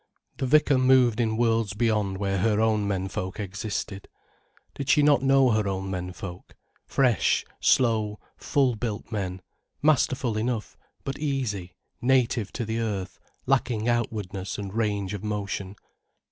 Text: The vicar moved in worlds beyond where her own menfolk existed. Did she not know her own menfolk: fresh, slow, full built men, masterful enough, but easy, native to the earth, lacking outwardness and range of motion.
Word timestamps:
The 0.37 0.47
vicar 0.47 0.79
moved 0.79 1.19
in 1.19 1.37
worlds 1.37 1.75
beyond 1.75 2.17
where 2.17 2.39
her 2.39 2.59
own 2.59 2.87
menfolk 2.87 3.39
existed. 3.39 4.07
Did 4.73 4.89
she 4.89 5.03
not 5.03 5.21
know 5.21 5.51
her 5.51 5.67
own 5.67 5.91
menfolk: 5.91 6.55
fresh, 6.87 7.45
slow, 7.59 8.19
full 8.35 8.73
built 8.75 9.11
men, 9.11 9.43
masterful 9.83 10.37
enough, 10.39 10.75
but 11.03 11.19
easy, 11.19 11.75
native 12.01 12.51
to 12.53 12.65
the 12.65 12.79
earth, 12.79 13.19
lacking 13.45 13.87
outwardness 13.87 14.57
and 14.57 14.73
range 14.73 15.13
of 15.13 15.23
motion. 15.23 15.75